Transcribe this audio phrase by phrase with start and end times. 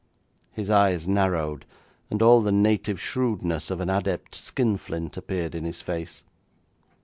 [0.51, 1.63] His eyes narrowed,
[2.09, 6.23] and all the native shrewdness of an adept skinflint appeared in his face.